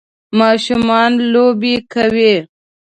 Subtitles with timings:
[0.39, 2.33] ماشومان لوبې کوي